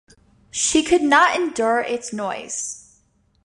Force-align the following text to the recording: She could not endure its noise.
She 0.49 0.81
could 0.81 1.03
not 1.03 1.35
endure 1.35 1.79
its 1.81 2.11
noise. 2.11 3.01